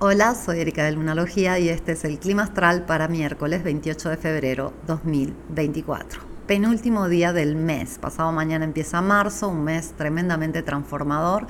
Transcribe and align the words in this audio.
Hola, 0.00 0.36
soy 0.36 0.60
Erika 0.60 0.84
de 0.84 0.92
Lunalogía 0.92 1.58
y 1.58 1.68
este 1.70 1.90
es 1.90 2.04
el 2.04 2.20
clima 2.20 2.44
astral 2.44 2.86
para 2.86 3.08
miércoles 3.08 3.64
28 3.64 4.10
de 4.10 4.16
febrero 4.16 4.72
2024. 4.86 6.20
Penúltimo 6.46 7.08
día 7.08 7.32
del 7.32 7.56
mes. 7.56 7.98
Pasado 7.98 8.30
mañana 8.30 8.64
empieza 8.64 9.02
marzo, 9.02 9.48
un 9.48 9.64
mes 9.64 9.94
tremendamente 9.96 10.62
transformador 10.62 11.48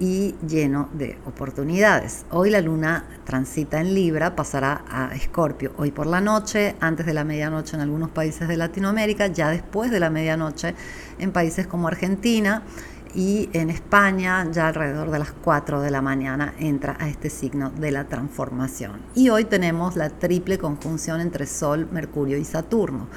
y 0.00 0.34
lleno 0.48 0.88
de 0.94 1.16
oportunidades. 1.26 2.24
Hoy 2.30 2.50
la 2.50 2.60
luna 2.60 3.04
transita 3.24 3.80
en 3.80 3.94
Libra, 3.94 4.34
pasará 4.34 4.84
a 4.90 5.14
Escorpio 5.14 5.72
hoy 5.76 5.92
por 5.92 6.08
la 6.08 6.20
noche, 6.20 6.74
antes 6.80 7.06
de 7.06 7.14
la 7.14 7.22
medianoche 7.22 7.76
en 7.76 7.82
algunos 7.82 8.10
países 8.10 8.48
de 8.48 8.56
Latinoamérica, 8.56 9.28
ya 9.28 9.48
después 9.48 9.92
de 9.92 10.00
la 10.00 10.10
medianoche 10.10 10.74
en 11.20 11.30
países 11.30 11.68
como 11.68 11.86
Argentina 11.86 12.64
y 13.14 13.48
en 13.52 13.70
España 13.70 14.46
ya 14.50 14.68
alrededor 14.68 15.10
de 15.10 15.18
las 15.18 15.32
4 15.32 15.80
de 15.80 15.90
la 15.90 16.02
mañana 16.02 16.54
entra 16.58 16.96
a 17.00 17.08
este 17.08 17.30
signo 17.30 17.70
de 17.70 17.90
la 17.90 18.04
transformación. 18.04 19.00
Y 19.14 19.30
hoy 19.30 19.44
tenemos 19.44 19.96
la 19.96 20.10
triple 20.10 20.58
conjunción 20.58 21.20
entre 21.20 21.46
Sol, 21.46 21.88
Mercurio 21.90 22.38
y 22.38 22.44
Saturno. 22.44 23.08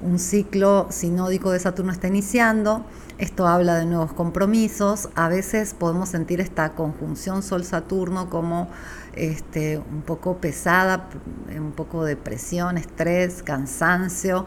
Un 0.00 0.18
ciclo 0.18 0.88
sinódico 0.90 1.50
de 1.50 1.60
Saturno 1.60 1.92
está 1.92 2.08
iniciando, 2.08 2.84
esto 3.16 3.46
habla 3.46 3.76
de 3.76 3.86
nuevos 3.86 4.12
compromisos, 4.12 5.08
a 5.14 5.28
veces 5.28 5.72
podemos 5.72 6.08
sentir 6.08 6.40
esta 6.40 6.70
conjunción 6.70 7.44
Sol-Saturno 7.44 8.28
como 8.28 8.68
este, 9.14 9.78
un 9.78 10.02
poco 10.02 10.38
pesada, 10.38 11.08
un 11.56 11.72
poco 11.72 12.04
de 12.04 12.16
presión, 12.16 12.76
estrés, 12.76 13.44
cansancio, 13.44 14.46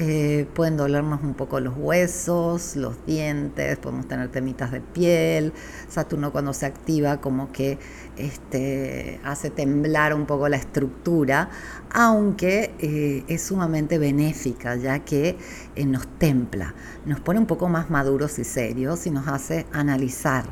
eh, 0.00 0.46
pueden 0.54 0.76
dolernos 0.76 1.24
un 1.24 1.34
poco 1.34 1.58
los 1.58 1.76
huesos, 1.76 2.76
los 2.76 3.04
dientes, 3.04 3.78
podemos 3.78 4.06
tener 4.06 4.28
temitas 4.28 4.70
de 4.70 4.80
piel. 4.80 5.52
Saturno 5.88 6.30
cuando 6.30 6.52
se 6.52 6.66
activa 6.66 7.20
como 7.20 7.50
que 7.50 7.80
este, 8.16 9.18
hace 9.24 9.50
temblar 9.50 10.14
un 10.14 10.24
poco 10.24 10.48
la 10.48 10.56
estructura, 10.56 11.50
aunque 11.90 12.74
eh, 12.78 13.24
es 13.26 13.42
sumamente 13.42 13.98
benéfica 13.98 14.76
ya 14.76 15.00
que 15.00 15.36
eh, 15.74 15.84
nos 15.84 16.06
templa, 16.18 16.76
nos 17.04 17.18
pone 17.18 17.40
un 17.40 17.46
poco 17.46 17.68
más 17.68 17.90
maduros 17.90 18.38
y 18.38 18.44
serios 18.44 19.04
y 19.08 19.10
nos 19.10 19.26
hace 19.26 19.66
analizar 19.72 20.44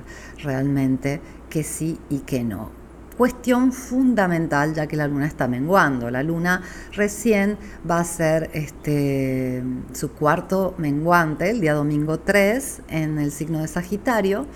realmente 0.43 1.21
qué 1.51 1.63
sí 1.63 2.01
y 2.11 2.19
qué 2.21 2.43
no 2.43 2.86
cuestión 3.17 3.73
fundamental 3.73 4.75
ya 4.75 4.87
que 4.87 4.97
la 4.97 5.09
luna 5.09 5.27
está 5.27 5.49
menguando. 5.49 6.11
La 6.11 6.23
luna 6.23 6.63
recién 6.93 7.57
va 7.89 8.01
a 8.01 8.05
ser 8.05 8.51
este, 8.53 9.63
su 9.93 10.13
cuarto 10.13 10.75
menguante 10.79 11.51
el 11.51 11.61
día 11.61 11.75
domingo 11.75 12.19
3 12.19 12.83
en 12.89 13.19
el 13.19 13.33
signo 13.33 13.61
de 13.61 13.69
Sagitario, 13.69 14.47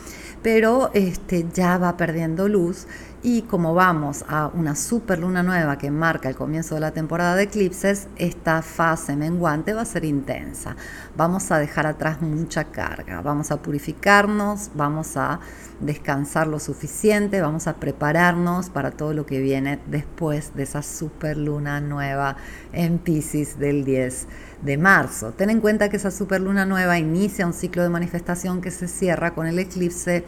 pero 0.42 0.91
este, 0.94 1.47
ya 1.53 1.78
va 1.78 1.97
perdiendo 1.97 2.48
luz 2.48 2.86
y 3.22 3.42
como 3.42 3.74
vamos 3.74 4.24
a 4.28 4.50
una 4.54 4.74
super 4.74 5.18
luna 5.18 5.42
nueva 5.42 5.76
que 5.76 5.90
marca 5.90 6.28
el 6.28 6.36
comienzo 6.36 6.74
de 6.74 6.80
la 6.80 6.92
temporada 6.92 7.36
de 7.36 7.42
eclipses, 7.44 8.08
esta 8.16 8.62
fase 8.62 9.14
menguante 9.14 9.74
va 9.74 9.82
a 9.82 9.84
ser 9.84 10.06
intensa. 10.06 10.74
Vamos 11.16 11.50
a 11.50 11.58
dejar 11.58 11.86
atrás 11.86 12.22
mucha 12.22 12.64
carga, 12.64 13.20
vamos 13.20 13.50
a 13.50 13.60
purificarnos, 13.60 14.70
vamos 14.74 15.18
a 15.18 15.41
descansar 15.80 16.46
lo 16.46 16.58
suficiente, 16.58 17.42
vamos 17.42 17.66
a 17.66 17.74
prepararnos 17.74 18.70
para 18.70 18.91
todo 18.91 19.12
lo 19.12 19.26
que 19.26 19.41
viene 19.41 19.80
después 19.86 20.54
de 20.54 20.62
esa 20.62 20.82
super 20.82 21.36
luna 21.36 21.80
nueva 21.80 22.36
en 22.72 22.98
Pisces 22.98 23.58
del 23.58 23.84
10 23.84 24.28
de 24.62 24.78
marzo. 24.78 25.32
Ten 25.32 25.50
en 25.50 25.60
cuenta 25.60 25.91
que 25.91 25.98
esa 25.98 26.10
super 26.10 26.41
luna 26.41 26.64
nueva 26.64 26.98
inicia 26.98 27.46
un 27.46 27.52
ciclo 27.52 27.82
de 27.82 27.91
manifestación 27.91 28.62
que 28.62 28.70
se 28.70 28.88
cierra 28.88 29.34
con 29.34 29.46
el 29.46 29.58
eclipse 29.58 30.24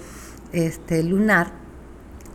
este, 0.53 1.03
lunar 1.03 1.62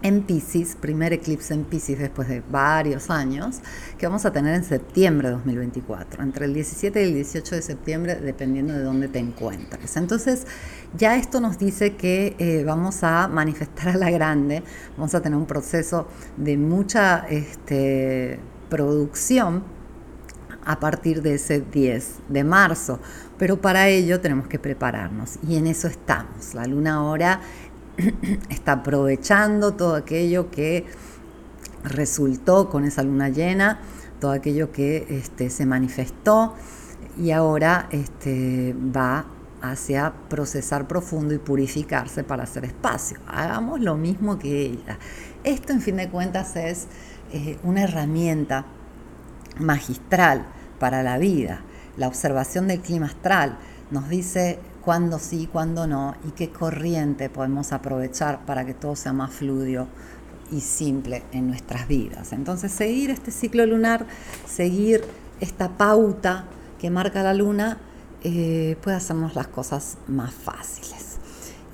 en 0.01 0.23
Pisces, 0.23 0.75
primer 0.75 1.13
eclipse 1.13 1.53
en 1.53 1.63
Pisces 1.63 1.99
después 1.99 2.27
de 2.27 2.41
varios 2.51 3.09
años, 3.09 3.59
que 3.97 4.05
vamos 4.07 4.25
a 4.25 4.31
tener 4.31 4.55
en 4.55 4.63
septiembre 4.63 5.29
de 5.29 5.35
2024, 5.35 6.23
entre 6.23 6.45
el 6.45 6.53
17 6.53 7.01
y 7.01 7.07
el 7.07 7.13
18 7.15 7.55
de 7.55 7.61
septiembre, 7.61 8.15
dependiendo 8.15 8.73
de 8.73 8.83
dónde 8.83 9.07
te 9.07 9.19
encuentres. 9.19 9.97
Entonces, 9.97 10.45
ya 10.97 11.17
esto 11.17 11.39
nos 11.39 11.57
dice 11.57 11.95
que 11.95 12.35
eh, 12.39 12.63
vamos 12.65 13.03
a 13.03 13.27
manifestar 13.27 13.89
a 13.89 13.97
la 13.97 14.11
grande, 14.11 14.63
vamos 14.97 15.15
a 15.15 15.21
tener 15.21 15.37
un 15.37 15.47
proceso 15.47 16.07
de 16.37 16.57
mucha 16.57 17.25
este, 17.29 18.39
producción 18.69 19.63
a 20.67 20.79
partir 20.79 21.21
de 21.21 21.35
ese 21.35 21.61
10 21.61 22.19
de 22.27 22.43
marzo, 22.43 22.99
pero 23.37 23.61
para 23.61 23.87
ello 23.87 24.19
tenemos 24.19 24.47
que 24.47 24.59
prepararnos 24.59 25.39
y 25.47 25.55
en 25.55 25.65
eso 25.65 25.87
estamos. 25.87 26.53
La 26.53 26.67
luna 26.67 26.95
ahora 26.95 27.39
está 28.49 28.73
aprovechando 28.73 29.73
todo 29.73 29.95
aquello 29.95 30.51
que 30.51 30.85
resultó 31.83 32.69
con 32.69 32.85
esa 32.85 33.03
luna 33.03 33.29
llena, 33.29 33.79
todo 34.19 34.31
aquello 34.31 34.71
que 34.71 35.05
este, 35.09 35.49
se 35.49 35.65
manifestó 35.65 36.53
y 37.17 37.31
ahora 37.31 37.87
este, 37.91 38.75
va 38.95 39.25
hacia 39.61 40.13
procesar 40.29 40.87
profundo 40.87 41.33
y 41.33 41.39
purificarse 41.39 42.23
para 42.23 42.43
hacer 42.43 42.65
espacio. 42.65 43.19
Hagamos 43.27 43.79
lo 43.79 43.95
mismo 43.97 44.37
que 44.37 44.61
ella. 44.61 44.99
Esto 45.43 45.73
en 45.73 45.81
fin 45.81 45.97
de 45.97 46.09
cuentas 46.09 46.55
es 46.55 46.87
eh, 47.31 47.57
una 47.63 47.83
herramienta 47.83 48.65
magistral 49.59 50.45
para 50.79 51.01
la 51.01 51.17
vida. 51.17 51.61
La 51.97 52.07
observación 52.07 52.67
del 52.67 52.81
clima 52.81 53.07
astral 53.07 53.57
nos 53.89 54.07
dice 54.09 54.59
cuándo 54.87 55.19
sí, 55.19 55.49
cuándo 55.51 55.85
no 55.85 56.15
y 56.25 56.31
qué 56.31 56.49
corriente 56.49 57.29
podemos 57.29 57.73
aprovechar 57.73 58.45
para 58.45 58.65
que 58.65 58.73
todo 58.73 58.95
sea 58.95 59.11
más 59.11 59.33
fluido 59.33 59.85
y 60.49 60.61
simple 60.61 61.23
en 61.33 61.47
nuestras 61.47 61.89
vidas. 61.89 62.31
Entonces, 62.31 62.71
seguir 62.71 63.09
este 63.09 63.31
ciclo 63.31 63.65
lunar, 63.65 64.05
seguir 64.45 65.03
esta 65.41 65.67
pauta 65.75 66.45
que 66.79 66.89
marca 66.89 67.21
la 67.21 67.33
luna, 67.33 67.79
eh, 68.23 68.77
puede 68.81 68.95
hacernos 68.95 69.35
las 69.35 69.47
cosas 69.47 69.97
más 70.07 70.33
fáciles. 70.33 71.17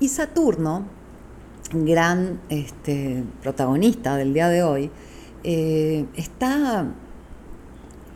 Y 0.00 0.08
Saturno, 0.08 0.84
gran 1.72 2.40
este, 2.48 3.22
protagonista 3.44 4.16
del 4.16 4.34
día 4.34 4.48
de 4.48 4.64
hoy, 4.64 4.90
eh, 5.44 6.04
está 6.16 6.88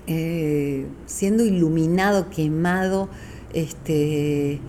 eh, 0.09 0.89
siendo 1.07 1.45
iluminado, 1.45 2.31
quemado, 2.31 3.09
este, 3.53 4.61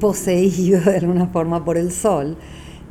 poseído 0.00 0.80
de 0.80 0.96
alguna 0.96 1.28
forma 1.28 1.64
por 1.64 1.76
el 1.76 1.92
Sol 1.92 2.36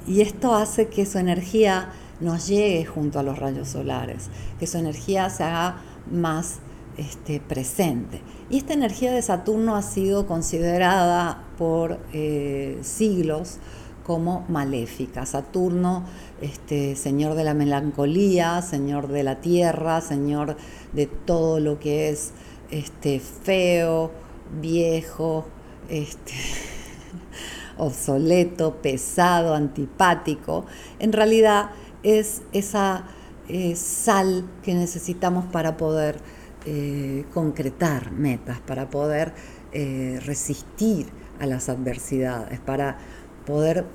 y 0.07 0.21
esto 0.21 0.55
hace 0.55 0.87
que 0.87 1.05
su 1.05 1.19
energía 1.19 1.89
nos 2.19 2.47
llegue 2.47 2.85
junto 2.85 3.19
a 3.19 3.23
los 3.23 3.37
rayos 3.37 3.69
solares, 3.69 4.29
que 4.59 4.67
su 4.67 4.77
energía 4.77 5.29
se 5.29 5.43
haga 5.43 5.81
más 6.11 6.59
este, 6.97 7.39
presente. 7.39 8.21
Y 8.49 8.57
esta 8.57 8.73
energía 8.73 9.11
de 9.11 9.21
Saturno 9.21 9.75
ha 9.75 9.81
sido 9.81 10.25
considerada 10.25 11.43
por 11.57 11.99
eh, 12.13 12.79
siglos 12.81 13.57
como 14.05 14.43
maléfica. 14.49 15.25
Saturno, 15.27 16.03
este, 16.41 16.95
señor 16.95 17.35
de 17.35 17.43
la 17.43 17.53
melancolía, 17.53 18.61
señor 18.63 19.07
de 19.07 19.23
la 19.23 19.39
tierra, 19.39 20.01
señor 20.01 20.57
de 20.93 21.05
todo 21.05 21.59
lo 21.59 21.79
que 21.79 22.09
es 22.09 22.31
este, 22.71 23.19
feo, 23.19 24.11
viejo, 24.59 25.45
este, 25.89 26.33
obsoleto, 27.77 28.81
pesado, 28.81 29.55
antipático, 29.55 30.65
en 30.99 31.13
realidad 31.13 31.71
es 32.03 32.41
esa 32.51 33.05
eh, 33.47 33.75
sal 33.75 34.45
que 34.63 34.73
necesitamos 34.73 35.45
para 35.45 35.75
poder 35.75 36.19
eh, 36.65 37.25
concretar 37.33 38.11
metas, 38.11 38.59
para 38.59 38.89
poder 38.89 39.33
eh, 39.71 40.19
resistir 40.23 41.07
a 41.39 41.45
las 41.45 41.69
adversidades, 41.69 42.59
para 42.59 42.97
poder 43.45 43.85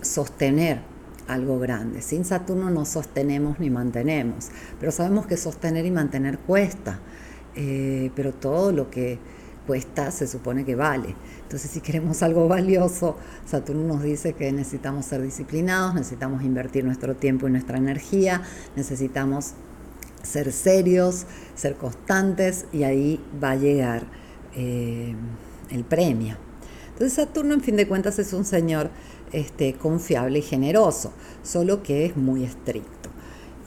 sostener 0.00 0.80
algo 1.28 1.58
grande. 1.58 2.00
Sin 2.00 2.24
Saturno 2.24 2.70
no 2.70 2.84
sostenemos 2.84 3.60
ni 3.60 3.70
mantenemos, 3.70 4.50
pero 4.80 4.92
sabemos 4.92 5.26
que 5.26 5.36
sostener 5.36 5.84
y 5.84 5.90
mantener 5.90 6.38
cuesta, 6.38 6.98
pero 7.54 8.32
todo 8.32 8.72
lo 8.72 8.90
que 8.90 9.18
se 10.10 10.26
supone 10.26 10.64
que 10.64 10.74
vale. 10.74 11.14
Entonces, 11.42 11.70
si 11.70 11.80
queremos 11.80 12.22
algo 12.22 12.48
valioso, 12.48 13.16
Saturno 13.46 13.94
nos 13.94 14.02
dice 14.02 14.32
que 14.32 14.50
necesitamos 14.52 15.06
ser 15.06 15.22
disciplinados, 15.22 15.94
necesitamos 15.94 16.42
invertir 16.42 16.84
nuestro 16.84 17.14
tiempo 17.14 17.48
y 17.48 17.50
nuestra 17.52 17.78
energía, 17.78 18.42
necesitamos 18.76 19.52
ser 20.22 20.52
serios, 20.52 21.26
ser 21.54 21.76
constantes 21.76 22.66
y 22.72 22.84
ahí 22.84 23.20
va 23.42 23.52
a 23.52 23.56
llegar 23.56 24.04
eh, 24.54 25.14
el 25.70 25.84
premio. 25.84 26.36
Entonces 26.92 27.14
Saturno 27.14 27.54
en 27.54 27.60
fin 27.60 27.76
de 27.76 27.88
cuentas 27.88 28.18
es 28.18 28.32
un 28.32 28.44
señor 28.44 28.90
este, 29.32 29.74
confiable 29.74 30.40
y 30.40 30.42
generoso, 30.42 31.12
solo 31.42 31.82
que 31.82 32.06
es 32.06 32.16
muy 32.16 32.44
estricto. 32.44 33.10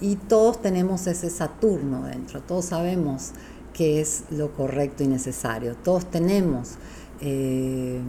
Y 0.01 0.17
todos 0.17 0.61
tenemos 0.61 1.07
ese 1.07 1.29
Saturno 1.29 2.03
dentro, 2.03 2.41
todos 2.41 2.65
sabemos 2.65 3.31
que 3.75 3.99
es 3.99 4.23
lo 4.31 4.53
correcto 4.53 5.03
y 5.03 5.07
necesario, 5.07 5.75
todos 5.75 6.09
tenemos 6.09 6.75
eh, 7.19 7.99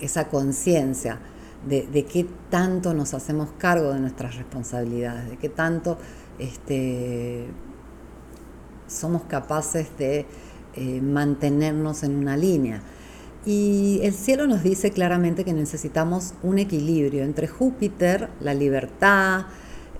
esa 0.00 0.28
conciencia 0.28 1.18
de, 1.66 2.04
qué 2.04 2.26
tanto 2.50 2.92
nos 2.92 3.14
hacemos 3.14 3.48
cargo 3.56 3.94
de 3.94 4.00
nuestras 4.00 4.36
responsabilidades, 4.36 5.30
de 5.30 5.36
qué 5.38 5.48
tanto 5.48 5.96
este, 6.38 7.46
somos 8.86 9.22
capaces 9.22 9.88
de 9.96 10.26
eh, 10.74 11.00
mantenernos 11.00 12.02
en 12.02 12.16
una 12.16 12.36
línea. 12.36 12.82
Y 13.46 14.00
el 14.02 14.12
cielo 14.12 14.46
nos 14.46 14.62
dice 14.62 14.90
claramente 14.90 15.44
que 15.44 15.54
necesitamos 15.54 16.34
un 16.42 16.58
equilibrio 16.58 17.24
entre 17.24 17.48
Júpiter, 17.48 18.28
la 18.40 18.52
libertad, 18.52 19.46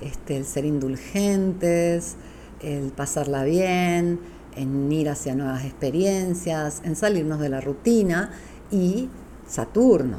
este, 0.02 0.36
el 0.36 0.44
ser 0.44 0.66
indulgentes, 0.66 2.16
el 2.62 2.90
pasarla 2.92 3.44
bien, 3.44 4.33
en 4.56 4.90
ir 4.92 5.08
hacia 5.08 5.34
nuevas 5.34 5.64
experiencias, 5.64 6.82
en 6.84 6.96
salirnos 6.96 7.40
de 7.40 7.48
la 7.48 7.60
rutina, 7.60 8.30
y 8.70 9.08
Saturno, 9.46 10.18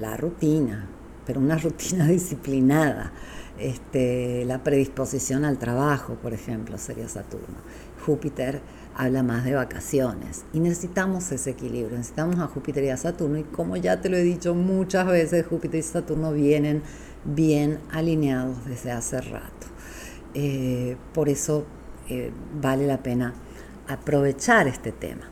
la 0.00 0.16
rutina, 0.16 0.88
pero 1.26 1.40
una 1.40 1.58
rutina 1.58 2.06
disciplinada. 2.06 3.12
Este, 3.58 4.44
la 4.46 4.64
predisposición 4.64 5.44
al 5.44 5.58
trabajo, 5.58 6.14
por 6.14 6.32
ejemplo, 6.32 6.76
sería 6.76 7.08
Saturno. 7.08 7.58
Júpiter 8.04 8.60
habla 8.96 9.22
más 9.22 9.44
de 9.44 9.54
vacaciones 9.54 10.44
y 10.52 10.60
necesitamos 10.60 11.30
ese 11.32 11.50
equilibrio, 11.50 11.96
necesitamos 11.96 12.38
a 12.38 12.46
Júpiter 12.46 12.84
y 12.84 12.90
a 12.90 12.96
Saturno 12.96 13.38
y 13.38 13.44
como 13.44 13.76
ya 13.76 14.00
te 14.00 14.08
lo 14.08 14.16
he 14.16 14.22
dicho 14.22 14.54
muchas 14.54 15.06
veces, 15.06 15.46
Júpiter 15.46 15.80
y 15.80 15.82
Saturno 15.82 16.32
vienen 16.32 16.82
bien 17.24 17.78
alineados 17.90 18.64
desde 18.66 18.92
hace 18.92 19.20
rato. 19.20 19.66
Eh, 20.34 20.96
por 21.12 21.28
eso 21.28 21.64
eh, 22.08 22.32
vale 22.60 22.86
la 22.86 23.02
pena 23.02 23.34
aprovechar 23.88 24.68
este 24.68 24.92
tema. 24.92 25.30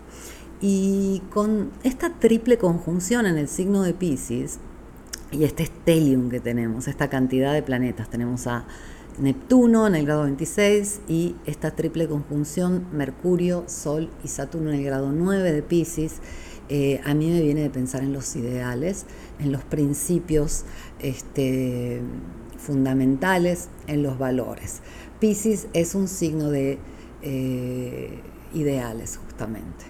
Y 0.60 1.22
con 1.30 1.70
esta 1.82 2.14
triple 2.18 2.56
conjunción 2.58 3.26
en 3.26 3.36
el 3.36 3.48
signo 3.48 3.82
de 3.82 3.94
Pisces 3.94 4.58
y 5.32 5.44
este 5.44 5.66
stellium 5.66 6.30
que 6.30 6.40
tenemos, 6.40 6.86
esta 6.88 7.08
cantidad 7.08 7.52
de 7.52 7.62
planetas, 7.62 8.08
tenemos 8.08 8.46
a 8.46 8.64
Neptuno 9.18 9.86
en 9.86 9.94
el 9.94 10.06
grado 10.06 10.22
26 10.22 11.00
y 11.08 11.34
esta 11.46 11.72
triple 11.72 12.08
conjunción 12.08 12.86
Mercurio, 12.92 13.64
Sol 13.66 14.08
y 14.24 14.28
Saturno 14.28 14.70
en 14.70 14.78
el 14.78 14.84
grado 14.84 15.12
9 15.12 15.52
de 15.52 15.62
Pisces, 15.62 16.20
eh, 16.68 17.00
a 17.04 17.12
mí 17.12 17.28
me 17.28 17.42
viene 17.42 17.60
de 17.62 17.70
pensar 17.70 18.02
en 18.02 18.12
los 18.12 18.34
ideales, 18.36 19.04
en 19.38 19.52
los 19.52 19.62
principios 19.62 20.64
este, 21.00 22.00
fundamentales, 22.56 23.68
en 23.86 24.02
los 24.02 24.18
valores. 24.18 24.80
Pisces 25.20 25.66
es 25.74 25.94
un 25.94 26.08
signo 26.08 26.50
de 26.50 26.78
eh, 27.22 28.18
ideales 28.54 29.16
justamente, 29.16 29.84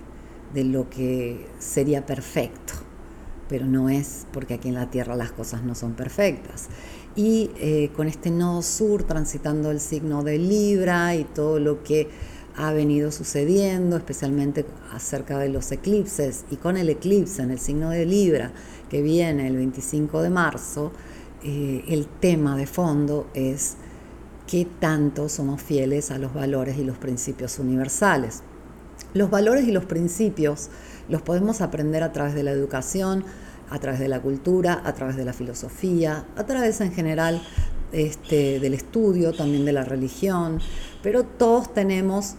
de 0.55 0.65
lo 0.65 0.89
que 0.89 1.47
sería 1.59 2.07
perfecto, 2.07 2.75
pero 3.49 3.67
no 3.67 3.89
es 3.89 4.27
porque 4.33 4.55
aquí 4.55 4.69
en 4.69 4.75
la 4.75 4.91
Tierra 4.91 5.17
las 5.17 5.33
cosas 5.33 5.63
no 5.63 5.75
son 5.75 5.95
perfectas. 5.95 6.69
Y 7.15 7.51
eh, 7.59 7.91
con 7.95 8.09
este 8.09 8.31
nodo 8.31 8.63
sur 8.63 9.05
transitando 9.05 9.71
el 9.71 9.81
signo 9.81 10.23
de 10.23 10.39
Libra 10.39 11.15
y 11.15 11.25
todo 11.25 11.59
lo 11.59 11.83
que 11.83 12.09
ha 12.57 12.73
venido 12.73 13.11
sucediendo, 13.13 13.97
especialmente 13.97 14.67
acerca 14.93 15.39
de 15.39 15.49
los 15.49 15.73
eclipses 15.73 16.45
y 16.51 16.57
con 16.57 16.77
el 16.77 16.89
eclipse 16.89 17.43
en 17.43 17.51
el 17.51 17.59
signo 17.59 17.91
de 17.91 18.07
Libra 18.07 18.53
que 18.91 19.03
viene 19.03 19.47
el 19.47 19.57
25 19.57 20.23
de 20.23 20.31
marzo, 20.31 20.93
eh, 21.45 21.85
el 21.89 22.07
tema 22.07 22.57
de 22.57 22.67
fondo 22.67 23.27
es 23.35 23.77
qué 24.53 24.67
tanto 24.67 25.31
somos 25.31 25.63
fieles 25.63 26.11
a 26.11 26.19
los 26.19 26.35
valores 26.35 26.77
y 26.77 26.85
los 26.85 26.99
principios 26.99 27.59
universales. 27.59 28.43
Los 29.15 29.31
valores 29.31 29.67
y 29.67 29.73
los 29.73 29.87
principios 29.87 30.69
los 31.09 31.23
podemos 31.23 31.63
aprender 31.63 32.03
a 32.03 32.13
través 32.13 32.35
de 32.35 32.43
la 32.43 32.51
educación, 32.51 33.25
a 33.71 33.79
través 33.79 33.99
de 33.99 34.09
la 34.09 34.21
cultura, 34.21 34.83
a 34.85 34.93
través 34.93 35.17
de 35.17 35.25
la 35.25 35.33
filosofía, 35.33 36.27
a 36.37 36.45
través 36.45 36.83
en 36.83 36.93
general 36.93 37.43
este, 37.93 38.61
del 38.61 38.75
estudio, 38.75 39.33
también 39.33 39.65
de 39.65 39.73
la 39.73 39.85
religión, 39.85 40.61
pero 41.03 41.25
todos 41.25 41.73
tenemos 41.73 42.35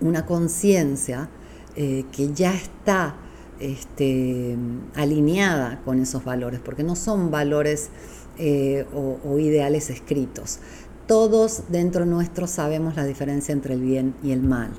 una 0.00 0.24
conciencia 0.24 1.28
eh, 1.76 2.06
que 2.10 2.32
ya 2.32 2.54
está 2.54 3.16
este, 3.60 4.56
alineada 4.94 5.82
con 5.84 6.00
esos 6.00 6.24
valores, 6.24 6.60
porque 6.60 6.84
no 6.84 6.96
son 6.96 7.30
valores 7.30 7.90
eh, 8.38 8.86
o, 8.94 9.18
o 9.22 9.38
ideales 9.38 9.90
escritos. 9.90 10.58
Todos 11.06 11.64
dentro 11.68 12.06
nuestro 12.06 12.46
sabemos 12.46 12.96
la 12.96 13.04
diferencia 13.04 13.52
entre 13.52 13.74
el 13.74 13.80
bien 13.80 14.14
y 14.22 14.30
el 14.32 14.42
mal. 14.42 14.70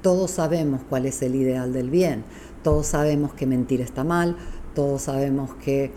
Todos 0.00 0.32
sabemos 0.32 0.80
cuál 0.88 1.06
es 1.06 1.22
el 1.22 1.34
ideal 1.34 1.72
del 1.72 1.90
bien. 1.90 2.24
Todos 2.62 2.86
sabemos 2.86 3.34
que 3.34 3.46
mentir 3.46 3.80
está 3.80 4.04
mal, 4.04 4.36
todos 4.74 5.02
sabemos 5.02 5.54
que 5.56 5.90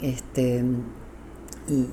este, 0.00 0.64
y 1.68 1.86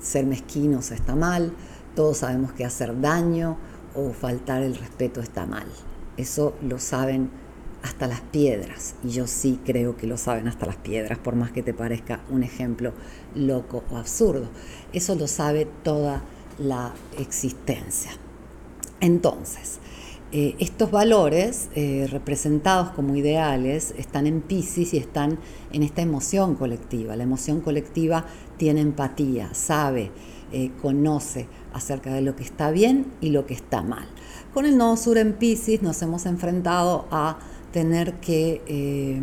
ser 0.00 0.26
mezquinos 0.26 0.90
está 0.90 1.14
mal, 1.14 1.52
todos 1.94 2.18
sabemos 2.18 2.52
que 2.52 2.64
hacer 2.64 3.00
daño 3.00 3.56
o 3.94 4.12
faltar 4.12 4.62
el 4.62 4.74
respeto 4.74 5.20
está 5.20 5.46
mal. 5.46 5.66
Eso 6.16 6.54
lo 6.62 6.78
saben 6.78 7.30
hasta 7.82 8.08
las 8.08 8.20
piedras, 8.20 8.96
y 9.04 9.10
yo 9.10 9.28
sí 9.28 9.60
creo 9.64 9.96
que 9.96 10.08
lo 10.08 10.16
saben 10.16 10.48
hasta 10.48 10.66
las 10.66 10.76
piedras, 10.76 11.18
por 11.18 11.36
más 11.36 11.52
que 11.52 11.62
te 11.62 11.72
parezca 11.72 12.20
un 12.30 12.42
ejemplo 12.42 12.92
loco 13.34 13.84
o 13.90 13.96
absurdo. 13.96 14.48
Eso 14.92 15.14
lo 15.14 15.28
sabe 15.28 15.68
toda 15.84 16.22
la 16.58 16.94
existencia. 17.18 18.12
Entonces, 19.00 19.78
eh, 20.32 20.56
estos 20.58 20.90
valores 20.90 21.68
eh, 21.76 22.08
representados 22.10 22.90
como 22.90 23.14
ideales 23.14 23.94
están 23.96 24.26
en 24.26 24.40
Pisces 24.40 24.92
y 24.92 24.96
están 24.96 25.38
en 25.72 25.82
esta 25.82 26.02
emoción 26.02 26.56
colectiva. 26.56 27.14
La 27.14 27.22
emoción 27.22 27.60
colectiva 27.60 28.26
tiene 28.56 28.80
empatía, 28.80 29.54
sabe, 29.54 30.10
eh, 30.52 30.72
conoce 30.82 31.46
acerca 31.72 32.12
de 32.12 32.22
lo 32.22 32.34
que 32.34 32.42
está 32.42 32.70
bien 32.70 33.06
y 33.20 33.30
lo 33.30 33.46
que 33.46 33.54
está 33.54 33.82
mal. 33.82 34.08
Con 34.52 34.66
el 34.66 34.76
nodo 34.76 34.96
sur 34.96 35.16
en 35.16 35.34
Pisces 35.34 35.82
nos 35.82 36.02
hemos 36.02 36.26
enfrentado 36.26 37.06
a 37.10 37.38
tener 37.72 38.14
que 38.14 39.20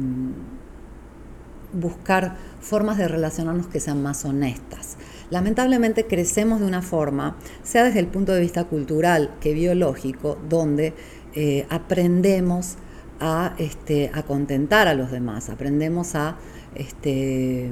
buscar 1.73 2.37
formas 2.61 2.97
de 2.97 3.07
relacionarnos 3.07 3.67
que 3.67 3.79
sean 3.79 4.01
más 4.03 4.25
honestas. 4.25 4.97
Lamentablemente 5.33 6.05
crecemos 6.05 6.59
de 6.59 6.67
una 6.67 6.83
forma, 6.83 7.37
sea 7.63 7.85
desde 7.85 7.97
el 7.97 8.05
punto 8.05 8.33
de 8.33 8.39
vista 8.39 8.65
cultural 8.65 9.33
que 9.41 9.55
biológico, 9.55 10.37
donde 10.47 10.93
eh, 11.33 11.65
aprendemos 11.71 12.75
a, 13.19 13.55
este, 13.57 14.11
a, 14.13 14.21
contentar 14.21 14.87
a 14.87 14.93
los 14.93 15.09
demás, 15.09 15.49
aprendemos 15.49 16.13
a 16.13 16.37
este, 16.75 17.71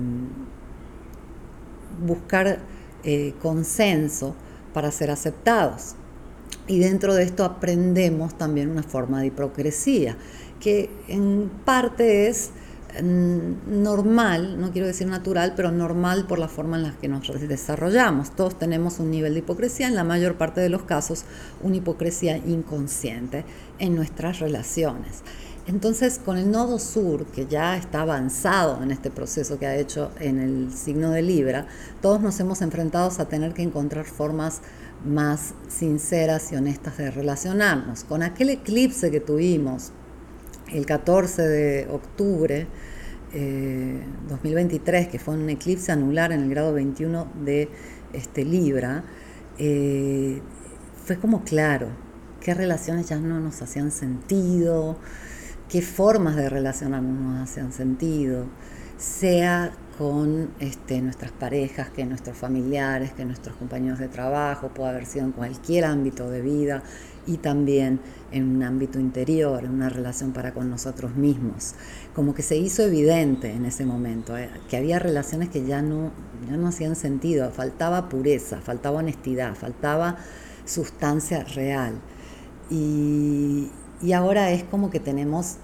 buscar 2.04 2.62
eh, 3.04 3.36
consenso 3.40 4.34
para 4.74 4.90
ser 4.90 5.12
aceptados. 5.12 5.94
Y 6.66 6.80
dentro 6.80 7.14
de 7.14 7.22
esto 7.22 7.46
aprendemos 7.46 8.36
también 8.40 8.72
una 8.72 8.82
forma 8.82 9.22
de 9.22 9.28
hipocresía, 9.28 10.18
que 10.60 10.90
en 11.08 11.52
parte 11.64 12.28
es 12.28 12.50
normal, 13.02 14.60
no 14.60 14.72
quiero 14.72 14.88
decir 14.88 15.08
natural, 15.08 15.54
pero 15.56 15.72
normal 15.72 16.26
por 16.28 16.40
la 16.40 16.48
forma 16.48 16.78
en 16.78 16.84
la 16.84 16.92
que 16.92 17.08
nos 17.08 17.28
desarrollamos. 17.48 18.36
Todos 18.36 18.58
tenemos 18.58 19.00
un 19.00 19.12
nivel 19.12 19.34
de 19.34 19.40
hipocresía, 19.40 19.88
en 19.88 19.96
la 19.96 20.04
mayor 20.04 20.36
parte 20.36 20.62
de 20.62 20.70
los 20.70 20.84
casos 20.84 21.26
una 21.62 21.78
hipocresía 21.78 22.38
inconsciente 22.38 23.46
en 23.80 23.96
nuestras 23.96 24.40
relaciones. 24.40 25.24
Entonces, 25.68 26.20
con 26.24 26.38
el 26.38 26.50
nodo 26.50 26.80
sur, 26.80 27.26
que 27.28 27.46
ya 27.46 27.78
está 27.78 28.02
avanzado 28.02 28.82
en 28.82 28.92
este 28.92 29.12
proceso 29.12 29.60
que 29.60 29.68
ha 29.68 29.76
hecho 29.76 30.12
en 30.20 30.40
el 30.40 30.74
signo 30.74 31.12
de 31.12 31.22
Libra, 31.22 31.68
todos 32.02 32.20
nos 32.20 32.40
hemos 32.40 32.62
enfrentado 32.62 33.12
a 33.18 33.26
tener 33.26 33.54
que 33.54 33.62
encontrar 33.62 34.06
formas 34.06 34.62
más 35.06 35.54
sinceras 35.70 36.52
y 36.52 36.56
honestas 36.56 36.98
de 36.98 37.12
relacionarnos. 37.12 38.04
Con 38.04 38.24
aquel 38.24 38.50
eclipse 38.50 39.12
que 39.12 39.20
tuvimos 39.20 39.92
el 40.72 40.86
14 40.86 41.42
de 41.42 41.88
octubre 41.90 42.68
2023, 43.34 45.06
eh, 45.06 45.10
que 45.10 45.20
fue 45.20 45.36
un 45.36 45.50
eclipse 45.50 45.92
anular 45.92 46.32
en 46.32 46.42
el 46.42 46.50
grado 46.50 46.74
21 46.74 47.32
de 47.46 47.70
este, 48.14 48.44
Libra, 48.44 49.04
eh, 49.58 50.42
fue 51.06 51.18
como 51.18 51.44
claro 51.44 51.88
qué 52.42 52.54
relaciones 52.54 53.08
ya 53.08 53.20
no 53.20 53.40
nos 53.40 53.62
hacían 53.62 53.92
sentido, 53.92 54.98
qué 55.70 55.82
formas 55.82 56.36
de 56.36 56.50
relacionarnos 56.50 57.22
nos 57.22 57.50
hacían 57.50 57.72
sentido, 57.72 58.46
sea 58.98 59.72
con 59.98 60.50
este, 60.60 61.02
nuestras 61.02 61.32
parejas, 61.32 61.90
que 61.90 62.06
nuestros 62.06 62.36
familiares, 62.38 63.14
que 63.14 63.24
nuestros 63.24 63.56
compañeros 63.56 64.00
de 64.00 64.08
trabajo, 64.08 64.70
puede 64.70 64.90
haber 64.90 65.06
sido 65.06 65.26
en 65.26 65.32
cualquier 65.32 65.86
ámbito 65.86 66.30
de 66.30 66.42
vida 66.42 66.84
y 67.28 67.38
también 67.38 68.00
en 68.32 68.56
un 68.56 68.64
ámbito 68.64 69.00
interior, 69.00 69.64
en 69.64 69.72
una 69.72 69.90
relación 69.90 70.32
para 70.32 70.54
con 70.54 70.70
nosotros 70.70 71.16
mismos. 71.16 71.76
Como 72.14 72.34
que 72.34 72.42
se 72.42 72.58
hizo 72.58 72.84
evidente 72.84 73.52
en 73.52 73.66
ese 73.66 73.86
momento 73.86 74.38
eh, 74.38 74.50
que 74.70 74.78
había 74.78 75.00
relaciones 75.00 75.50
que 75.50 75.66
ya 75.66 75.82
no, 75.82 76.12
ya 76.50 76.58
no 76.58 76.68
hacían 76.68 76.96
sentido, 76.96 77.52
faltaba 77.52 78.10
pureza, 78.10 78.62
faltaba 78.62 79.00
honestidad, 79.00 79.56
faltaba 79.56 80.18
sustancia 80.66 81.44
real. 81.44 81.96
Y, 82.70 83.70
y 84.02 84.14
ahora 84.14 84.52
es 84.52 84.64
como 84.64 84.90
que 84.90 85.00
tenemos 85.00 85.58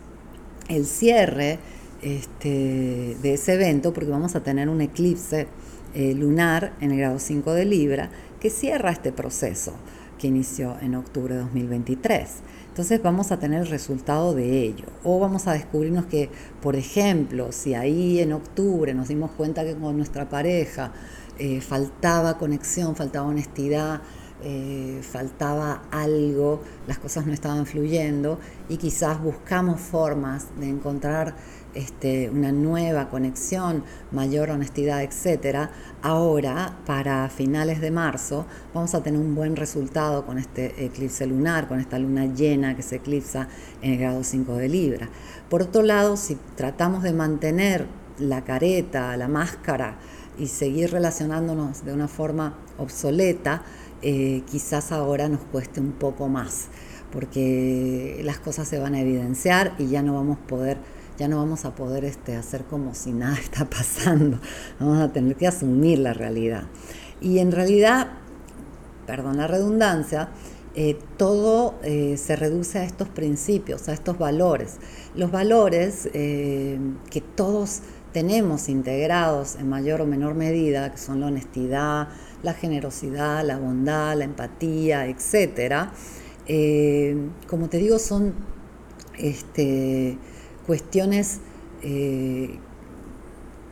el 0.68 0.86
cierre 0.86 1.60
este, 2.02 3.18
de 3.22 3.34
ese 3.34 3.54
evento, 3.54 3.94
porque 3.94 4.10
vamos 4.10 4.36
a 4.36 4.44
tener 4.44 4.70
un 4.70 4.82
eclipse 4.82 5.48
eh, 5.94 6.14
lunar 6.14 6.74
en 6.82 6.92
el 6.92 6.98
grado 6.98 7.18
5 7.18 7.54
de 7.54 7.66
Libra 7.66 8.10
que 8.40 8.50
cierra 8.50 8.92
este 8.92 9.12
proceso 9.12 9.74
que 10.18 10.28
inició 10.28 10.78
en 10.82 10.96
octubre 10.96 11.36
de 11.36 11.42
2023. 11.42 12.30
Entonces 12.70 13.02
vamos 13.02 13.32
a 13.32 13.40
tener 13.40 13.62
el 13.62 13.68
resultado 13.68 14.36
de 14.36 14.64
ello. 14.64 14.86
O 15.04 15.20
vamos 15.20 15.48
a 15.48 15.54
descubrirnos 15.54 16.06
que, 16.06 16.30
por 16.62 16.76
ejemplo, 16.76 17.52
si 17.52 17.74
ahí 17.74 18.20
en 18.20 18.34
octubre 18.34 18.94
nos 18.94 19.08
dimos 19.08 19.32
cuenta 19.32 19.64
que 19.64 19.76
con 19.76 19.98
nuestra 19.98 20.30
pareja 20.30 20.92
eh, 21.40 21.62
faltaba 21.62 22.38
conexión, 22.38 22.96
faltaba 22.96 23.28
honestidad, 23.28 24.02
eh, 24.44 25.02
faltaba 25.02 25.84
algo, 25.90 26.62
las 26.86 27.00
cosas 27.00 27.26
no 27.26 27.34
estaban 27.34 27.66
fluyendo 27.66 28.40
y 28.70 28.78
quizás 28.78 29.22
buscamos 29.22 29.82
formas 29.82 30.48
de 30.60 30.70
encontrar 30.70 31.36
este, 31.74 32.30
una 32.30 32.52
nueva 32.52 33.10
conexión, 33.10 33.84
mayor 34.12 34.50
honestidad, 34.50 35.04
etcétera, 35.04 35.72
ahora 36.02 36.78
para 36.86 37.30
finales 37.30 37.82
de 37.82 37.92
marzo 37.92 38.46
vamos 38.74 38.96
a 38.96 39.04
tener 39.04 39.20
un 39.20 39.36
buen 39.36 39.56
resultado 39.56 40.26
con 40.26 40.38
este 40.38 40.86
eclipse 40.86 41.26
lunar, 41.28 41.68
con 41.68 41.80
esta 41.80 42.00
luna 42.00 42.26
llena 42.26 42.76
que 42.76 42.82
se 42.82 42.98
eclipsa 42.98 43.48
en 43.82 43.94
el 43.94 44.00
grado 44.00 44.24
5 44.24 44.54
de 44.56 44.70
Libra. 44.70 45.10
Por 45.50 45.62
otro 45.62 45.82
lado, 45.82 46.18
si 46.18 46.38
tratamos 46.56 47.04
de 47.04 47.14
mantener 47.14 47.86
la 48.20 48.44
careta, 48.44 49.16
la 49.18 49.28
máscara 49.28 49.98
y 50.38 50.48
seguir 50.48 50.92
relacionándonos 50.92 51.86
de 51.86 51.94
una 51.94 52.08
forma 52.08 52.56
obsoleta, 52.78 53.64
eh, 54.02 54.44
quizás 54.50 54.92
ahora 54.92 55.28
nos 55.30 55.42
cueste 55.42 55.80
un 55.80 55.92
poco 55.92 56.28
más, 56.28 56.68
porque 57.12 58.22
las 58.24 58.40
cosas 58.40 58.68
se 58.68 58.80
van 58.80 58.94
a 58.94 59.02
evidenciar 59.02 59.76
y 59.80 59.88
ya 59.88 60.02
no 60.02 60.14
vamos 60.14 60.38
a 61.66 61.76
poder 61.76 62.06
este, 62.06 62.36
hacer 62.36 62.66
como 62.66 62.94
si 62.94 63.12
nada 63.12 63.38
está 63.42 63.70
pasando, 63.70 64.40
vamos 64.80 65.00
a 65.00 65.12
tener 65.12 65.36
que 65.36 65.48
asumir 65.48 66.00
la 66.00 66.14
realidad. 66.14 66.64
Y 67.22 67.40
en 67.40 67.52
realidad, 67.52 68.08
perdón 69.06 69.38
la 69.38 69.48
redundancia, 69.48 70.30
eh, 70.76 71.00
todo 71.18 71.74
eh, 71.82 72.18
se 72.18 72.36
reduce 72.36 72.78
a 72.78 72.84
estos 72.84 73.08
principios, 73.10 73.90
a 73.90 73.94
estos 73.94 74.20
valores. 74.20 74.78
Los 75.16 75.32
valores 75.32 76.08
que 76.14 77.24
todos 77.36 77.82
tenemos 78.14 78.70
integrados 78.70 79.56
en 79.56 79.70
mayor 79.70 80.02
o 80.02 80.06
menor 80.06 80.36
medida, 80.36 80.92
que 80.92 80.98
son 80.98 81.20
la 81.20 81.28
honestidad, 81.28 82.10
la 82.44 82.54
generosidad, 82.54 83.46
la 83.46 83.58
bondad, 83.58 84.16
la 84.18 84.26
empatía, 84.26 85.08
etc. 85.08 85.90
como 87.48 87.68
te 87.70 87.78
digo, 87.78 88.00
son 88.00 88.34
este, 89.18 90.18
cuestiones 90.66 91.40
eh, 91.82 92.58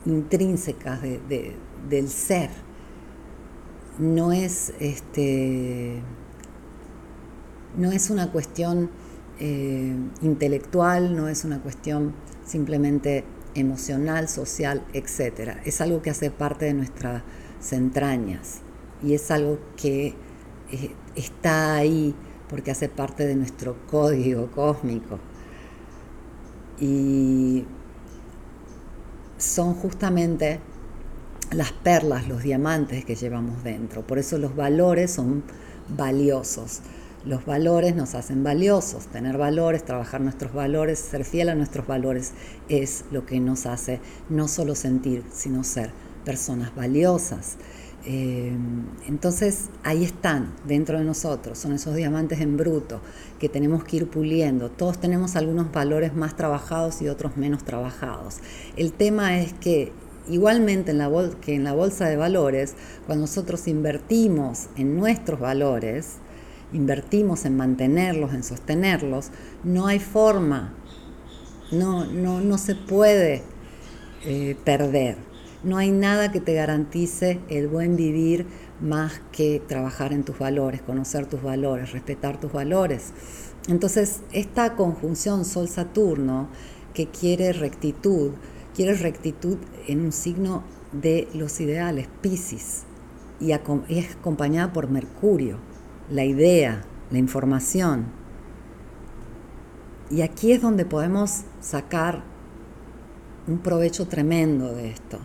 intrínsecas 0.06 1.02
del 1.02 2.10
ser. 2.10 2.50
No 3.98 4.32
es, 4.32 4.74
este, 4.80 6.02
no 7.78 7.92
es 7.92 8.10
una 8.10 8.32
cuestión 8.32 8.90
eh, 9.40 9.96
intelectual, 10.22 11.16
no 11.16 11.28
es 11.28 11.46
una 11.46 11.62
cuestión 11.62 12.14
simplemente 12.46 13.24
emocional, 13.56 14.28
social, 14.28 14.84
etc. 14.94 15.58
Es 15.66 15.82
algo 15.82 16.02
que 16.02 16.10
hace 16.10 16.32
parte 16.32 16.66
de 16.66 16.74
nuestras 16.74 17.24
entrañas 17.72 18.60
y 19.02 19.14
es 19.14 19.32
algo 19.32 19.60
que 19.76 20.14
eh, 20.72 20.92
está 21.16 21.76
ahí 21.76 22.14
porque 22.50 22.72
hace 22.72 22.90
parte 22.90 23.26
de 23.26 23.36
nuestro 23.36 23.76
código 23.88 24.52
cósmico 24.52 25.20
y 26.80 27.66
son 29.38 29.74
justamente 29.74 30.60
las 31.52 31.72
perlas, 31.72 32.28
los 32.28 32.44
diamantes 32.44 33.06
que 33.06 33.16
llevamos 33.16 33.64
dentro. 33.64 34.06
Por 34.06 34.20
eso 34.20 34.38
los 34.38 34.56
valores 34.56 35.12
son 35.12 35.44
valiosos. 35.90 36.82
Los 37.26 37.46
valores 37.46 37.96
nos 37.96 38.14
hacen 38.14 38.44
valiosos. 38.44 39.08
Tener 39.08 39.38
valores, 39.38 39.84
trabajar 39.84 40.22
nuestros 40.22 40.54
valores, 40.54 41.00
ser 41.00 41.26
fiel 41.26 41.50
a 41.50 41.56
nuestros 41.56 41.88
valores 41.88 42.34
es 42.70 43.06
lo 43.12 43.26
que 43.26 43.40
nos 43.40 43.66
hace 43.66 44.00
no 44.30 44.48
solo 44.48 44.76
sentir, 44.76 45.24
sino 45.32 45.64
ser 45.64 45.90
personas 46.24 46.76
valiosas. 46.76 47.58
Eh, 48.08 48.56
entonces 49.08 49.70
ahí 49.84 50.04
están 50.04 50.54
dentro 50.68 51.00
de 51.00 51.04
nosotros, 51.04 51.58
son 51.58 51.74
esos 51.74 51.96
diamantes 51.96 52.40
en 52.40 52.56
bruto 52.56 53.02
que 53.40 53.50
tenemos 53.50 53.84
que 53.84 53.98
ir 53.98 54.10
puliendo. 54.10 54.70
Todos 54.70 55.00
tenemos 55.00 55.36
algunos 55.36 55.72
valores 55.72 56.14
más 56.14 56.36
trabajados 56.36 57.02
y 57.02 57.10
otros 57.10 57.36
menos 57.38 57.64
trabajados. 57.64 58.38
El 58.78 58.94
tema 58.94 59.40
es 59.40 59.54
que 59.54 59.92
igualmente 60.30 60.92
en 60.92 61.00
la 61.00 61.10
que 61.42 61.56
en 61.56 61.64
la 61.64 61.74
bolsa 61.74 62.08
de 62.08 62.18
valores, 62.18 62.76
cuando 63.08 63.24
nosotros 63.24 63.68
invertimos 63.68 64.68
en 64.76 64.96
nuestros 64.96 65.40
valores, 65.40 66.18
invertimos 66.74 67.46
en 67.46 67.58
mantenerlos, 67.58 68.34
en 68.34 68.44
sostenerlos, 68.44 69.32
no 69.64 69.88
hay 69.88 70.00
forma, 70.00 70.74
no, 71.72 72.06
no, 72.06 72.42
no 72.42 72.58
se 72.58 72.76
puede 72.76 73.44
eh, 74.24 74.56
perder. 74.64 75.18
No 75.64 75.78
hay 75.78 75.90
nada 75.90 76.32
que 76.32 76.40
te 76.40 76.54
garantice 76.54 77.40
el 77.50 77.68
buen 77.68 77.96
vivir 77.96 78.46
más 78.82 79.20
que 79.32 79.62
trabajar 79.68 80.14
en 80.14 80.24
tus 80.24 80.38
valores, 80.38 80.82
conocer 80.82 81.26
tus 81.26 81.42
valores, 81.42 81.92
respetar 81.92 82.40
tus 82.40 82.52
valores. 82.52 83.14
Entonces, 83.68 84.22
esta 84.32 84.76
conjunción 84.76 85.44
Sol-Saturno 85.44 86.50
que 86.94 87.08
quiere 87.08 87.52
rectitud, 87.52 88.32
quiere 88.76 88.94
rectitud 88.94 89.58
en 89.88 90.02
un 90.02 90.12
signo 90.12 90.64
de 90.92 91.28
los 91.34 91.60
ideales, 91.60 92.08
Pisces, 92.22 92.84
y 93.40 93.52
es 93.52 94.16
acompañada 94.16 94.72
por 94.72 94.90
Mercurio, 94.90 95.58
la 96.10 96.24
idea, 96.24 96.84
la 97.12 97.18
información. 97.18 98.06
Y 100.10 100.22
aquí 100.22 100.52
es 100.52 100.62
donde 100.62 100.86
podemos 100.86 101.42
sacar 101.62 102.24
un 103.48 103.60
provecho 103.60 104.08
tremendo 104.08 104.74
de 104.74 104.90
esto 104.90 105.20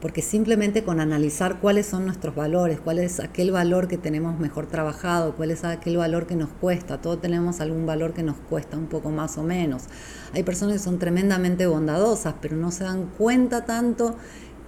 porque 0.00 0.22
simplemente 0.22 0.84
con 0.84 1.00
analizar 1.00 1.58
cuáles 1.60 1.86
son 1.86 2.04
nuestros 2.04 2.34
valores, 2.34 2.78
cuál 2.80 2.98
es 3.00 3.18
aquel 3.18 3.50
valor 3.50 3.88
que 3.88 3.98
tenemos 3.98 4.38
mejor 4.38 4.66
trabajado, 4.66 5.34
cuál 5.34 5.50
es 5.50 5.64
aquel 5.64 5.96
valor 5.96 6.26
que 6.26 6.36
nos 6.36 6.50
cuesta, 6.50 7.00
todos 7.00 7.20
tenemos 7.20 7.60
algún 7.60 7.84
valor 7.84 8.12
que 8.12 8.22
nos 8.22 8.36
cuesta 8.36 8.76
un 8.76 8.86
poco 8.86 9.10
más 9.10 9.38
o 9.38 9.42
menos. 9.42 9.84
Hay 10.34 10.44
personas 10.44 10.74
que 10.74 10.82
son 10.82 10.98
tremendamente 10.98 11.66
bondadosas, 11.66 12.34
pero 12.40 12.56
no 12.56 12.70
se 12.70 12.84
dan 12.84 13.06
cuenta 13.18 13.64
tanto 13.64 14.16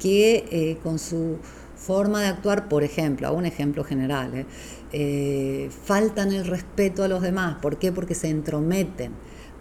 que 0.00 0.49
eh, 0.50 0.79
con 0.83 0.99
su 0.99 1.38
forma 1.87 2.20
de 2.22 2.28
actuar, 2.28 2.68
por 2.68 2.84
ejemplo, 2.84 3.26
a 3.26 3.32
un 3.32 3.46
ejemplo 3.46 3.84
general, 3.84 4.34
eh, 4.34 4.46
eh, 4.92 5.70
faltan 5.84 6.32
el 6.32 6.46
respeto 6.46 7.02
a 7.02 7.08
los 7.08 7.22
demás. 7.22 7.56
¿Por 7.60 7.78
qué? 7.78 7.90
Porque 7.92 8.14
se 8.14 8.28
entrometen, 8.28 9.12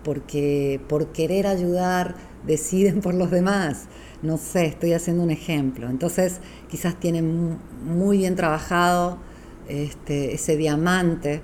porque 0.03 0.81
por 0.88 1.07
querer 1.13 1.47
ayudar 1.47 2.15
deciden 2.45 3.01
por 3.01 3.13
los 3.13 3.31
demás 3.31 3.88
no 4.21 4.38
sé, 4.38 4.65
estoy 4.65 4.93
haciendo 4.93 5.23
un 5.23 5.31
ejemplo. 5.31 5.89
Entonces, 5.89 6.39
quizás 6.67 6.99
tienen 6.99 7.57
muy 7.83 8.17
bien 8.17 8.35
trabajado 8.35 9.17
este, 9.67 10.33
ese 10.33 10.57
diamante 10.57 11.41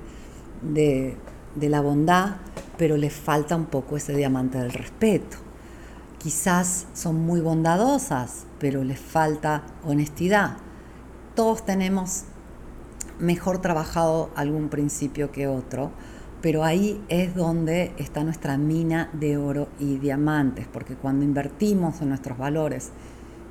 de, 0.62 1.16
de 1.56 1.70
la 1.70 1.82
bondad, 1.82 2.38
pero 2.78 2.98
les 2.98 3.14
falta 3.14 3.56
un 3.56 3.68
poco 3.68 3.98
ese 3.98 4.16
diamante 4.16 4.58
del 4.58 4.72
respeto. 4.72 5.38
Quizás 6.18 6.88
son 6.94 7.16
muy 7.16 7.40
bondadosas, 7.40 8.46
pero 8.60 8.84
les 8.84 9.00
falta 9.00 9.64
honestidad. 9.84 10.58
Todos 11.36 11.66
tenemos 11.66 12.24
mejor 13.20 13.60
trabajado 13.60 14.30
algún 14.38 14.70
principio 14.70 15.34
que 15.34 15.48
otro, 15.48 15.92
pero 16.42 16.64
ahí 16.64 17.04
es 17.10 17.36
donde 17.36 17.94
está 17.98 18.24
nuestra 18.24 18.58
mina 18.58 19.10
de 19.12 19.36
oro 19.38 19.68
y 19.78 19.98
diamantes, 19.98 20.66
porque 20.72 20.96
cuando 20.96 21.26
invertimos 21.26 22.02
en 22.02 22.08
nuestros 22.08 22.38
valores, 22.38 22.92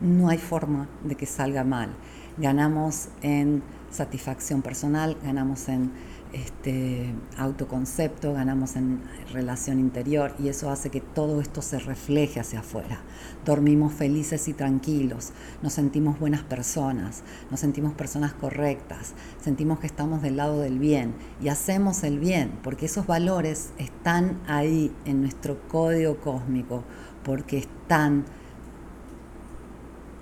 no 0.00 0.30
hay 0.30 0.38
forma 0.38 0.88
de 1.02 1.14
que 1.14 1.26
salga 1.26 1.62
mal. 1.62 1.90
Ganamos 2.38 3.08
en 3.20 3.62
satisfacción 3.90 4.62
personal, 4.62 5.18
ganamos 5.22 5.68
en 5.68 5.92
este, 6.34 7.14
autoconcepto, 7.38 8.32
ganamos 8.32 8.74
en 8.74 9.02
relación 9.32 9.78
interior 9.78 10.34
y 10.38 10.48
eso 10.48 10.68
hace 10.68 10.90
que 10.90 11.00
todo 11.00 11.40
esto 11.40 11.62
se 11.62 11.78
refleje 11.78 12.40
hacia 12.40 12.60
afuera. 12.60 13.00
Dormimos 13.44 13.92
felices 13.92 14.48
y 14.48 14.52
tranquilos, 14.52 15.32
nos 15.62 15.74
sentimos 15.74 16.18
buenas 16.18 16.42
personas, 16.42 17.22
nos 17.50 17.60
sentimos 17.60 17.92
personas 17.94 18.32
correctas, 18.32 19.14
sentimos 19.40 19.78
que 19.78 19.86
estamos 19.86 20.22
del 20.22 20.36
lado 20.36 20.60
del 20.60 20.78
bien 20.80 21.14
y 21.40 21.48
hacemos 21.48 22.02
el 22.02 22.18
bien 22.18 22.58
porque 22.64 22.86
esos 22.86 23.06
valores 23.06 23.70
están 23.78 24.40
ahí 24.48 24.92
en 25.04 25.20
nuestro 25.20 25.60
código 25.68 26.16
cósmico, 26.16 26.82
porque 27.22 27.58
están 27.58 28.24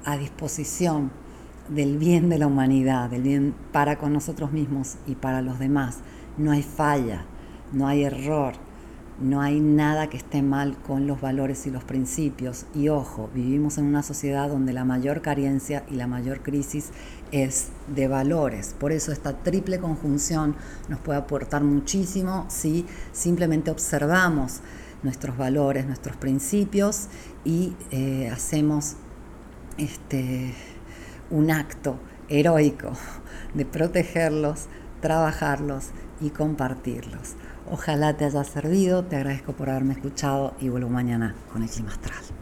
a 0.05 0.17
disposición 0.19 1.22
del 1.75 1.99
bien 1.99 2.29
de 2.29 2.39
la 2.39 2.47
humanidad, 2.47 3.11
del 3.11 3.23
bien 3.23 3.55
para 3.73 3.99
con 3.99 4.13
nosotros 4.13 4.53
mismos 4.53 4.97
y 5.07 5.15
para 5.15 5.43
los 5.43 5.59
demás. 5.59 5.99
No 6.39 6.51
hay 6.53 6.63
falla, 6.63 7.25
no 7.73 7.89
hay 7.89 8.05
error, 8.05 8.55
no 9.21 9.41
hay 9.41 9.61
nada 9.61 10.09
que 10.09 10.17
esté 10.17 10.43
mal 10.43 10.77
con 10.87 11.07
los 11.07 11.21
valores 11.21 11.67
y 11.67 11.71
los 11.71 11.85
principios. 11.85 12.67
Y 12.75 12.89
ojo, 12.89 13.31
vivimos 13.35 13.79
en 13.79 13.85
una 13.85 14.03
sociedad 14.03 14.49
donde 14.49 14.73
la 14.73 14.85
mayor 14.85 15.23
carencia 15.23 15.85
y 15.91 15.95
la 15.95 16.07
mayor 16.07 16.43
crisis 16.43 16.91
es 17.31 17.69
de 17.95 18.09
valores. 18.09 18.75
Por 18.79 18.93
eso 18.93 19.13
esta 19.13 19.43
triple 19.43 19.79
conjunción 19.79 20.57
nos 20.89 21.01
puede 21.01 21.19
aportar 21.19 21.63
muchísimo 21.63 22.47
si 22.49 22.87
simplemente 23.13 23.71
observamos 23.71 24.61
nuestros 25.03 25.37
valores, 25.37 25.87
nuestros 25.87 26.17
principios 26.17 27.09
y 27.45 27.75
eh, 27.91 28.31
hacemos 28.33 28.95
este, 29.79 30.55
un 31.33 31.51
acto 31.51 31.99
heroico 32.29 32.93
de 33.55 33.65
protegerlos, 33.65 34.69
trabajarlos 35.01 35.91
y 36.21 36.31
compartirlos. 36.31 37.35
Ojalá 37.71 38.17
te 38.17 38.27
haya 38.27 38.45
servido, 38.45 39.05
te 39.05 39.17
agradezco 39.17 39.55
por 39.55 39.71
haberme 39.71 39.95
escuchado 39.95 40.55
y 40.61 40.69
vuelvo 40.69 40.91
mañana 40.91 41.35
con 41.53 41.63
el 41.63 41.71
clima 41.71 41.91
astral. 41.91 42.42